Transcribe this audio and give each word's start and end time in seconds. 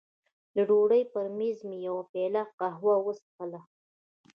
د 0.55 0.57
ډوډۍ 0.67 1.03
پر 1.13 1.25
مېز 1.37 1.57
مې 1.69 1.77
یوه 1.87 2.03
پیاله 2.11 2.43
قهوه 2.59 2.95
وڅښله. 3.05 3.61